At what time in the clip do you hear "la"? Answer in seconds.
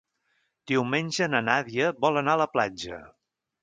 2.47-2.53